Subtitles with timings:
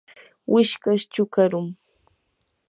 [0.51, 1.67] wishkash chukarum.